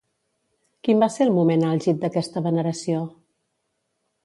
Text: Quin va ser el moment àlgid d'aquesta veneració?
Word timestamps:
Quin 0.87 1.03
va 1.03 1.09
ser 1.15 1.25
el 1.27 1.33
moment 1.35 1.67
àlgid 1.69 2.01
d'aquesta 2.05 2.45
veneració? 2.49 3.05